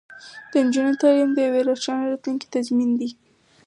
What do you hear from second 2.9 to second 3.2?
دی.